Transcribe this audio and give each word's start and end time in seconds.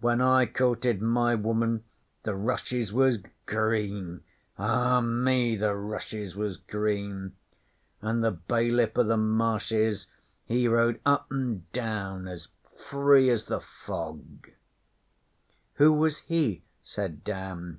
'When 0.00 0.20
I 0.20 0.46
courted 0.46 1.00
my 1.00 1.36
woman 1.36 1.84
the 2.24 2.34
rushes 2.34 2.92
was 2.92 3.18
green 3.46 4.24
Eh 4.58 5.00
me! 5.00 5.54
the 5.54 5.76
rushes 5.76 6.34
was 6.34 6.56
green 6.56 7.36
an' 8.02 8.20
the 8.20 8.32
Bailiff 8.32 8.98
o' 8.98 9.04
the 9.04 9.16
Marshes 9.16 10.08
he 10.44 10.66
rode 10.66 11.00
up 11.06 11.30
and 11.30 11.70
down 11.70 12.26
as 12.26 12.48
free 12.84 13.30
as 13.30 13.44
the 13.44 13.60
fog.' 13.60 14.50
'Who 15.74 15.92
was 15.92 16.18
he?' 16.22 16.64
said 16.82 17.22
Dan. 17.22 17.78